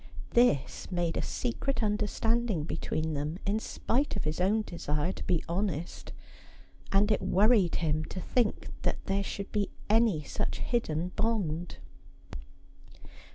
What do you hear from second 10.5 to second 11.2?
hidden